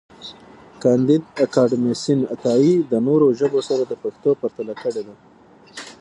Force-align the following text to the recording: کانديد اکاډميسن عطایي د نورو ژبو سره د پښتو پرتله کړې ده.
کانديد 0.83 1.23
اکاډميسن 1.43 2.19
عطایي 2.33 2.75
د 2.91 2.93
نورو 3.07 3.27
ژبو 3.39 3.59
سره 3.69 3.83
د 3.87 3.93
پښتو 4.03 4.29
پرتله 4.41 4.73
کړې 4.83 5.01
ده. 5.07 5.15